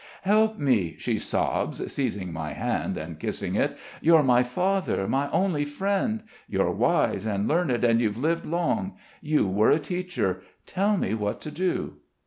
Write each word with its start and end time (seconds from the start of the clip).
"Help 0.23 0.57
me," 0.57 0.95
she 0.97 1.19
sobs, 1.19 1.93
seizing 1.93 2.33
my 2.33 2.53
hand 2.53 2.97
and 2.97 3.19
kissing 3.19 3.53
it. 3.53 3.77
"You're 4.01 4.23
my 4.23 4.41
father, 4.41 5.07
my 5.07 5.29
only 5.29 5.63
friend. 5.63 6.23
You're 6.49 6.71
wise 6.71 7.23
and 7.23 7.47
learned, 7.47 7.83
and 7.83 8.01
you've 8.01 8.17
lived 8.17 8.47
long! 8.47 8.93
You 9.21 9.47
were 9.47 9.69
a 9.69 9.77
teacher. 9.77 10.41
Tell 10.65 10.97
me 10.97 11.13
what 11.13 11.39
to 11.41 11.51
do." 11.51 11.97